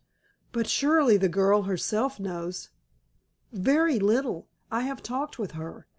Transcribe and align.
"But 0.51 0.65
surely 0.67 1.17
the 1.17 1.29
girl 1.29 1.61
herself 1.61 2.19
knows——" 2.19 2.71
"Very 3.53 3.99
little. 3.99 4.47
I 4.71 4.81
have 4.81 5.03
talked 5.03 5.37
with 5.37 5.51
her. 5.51 5.85